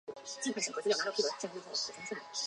[0.07, 2.21] 有晚唐诗意味。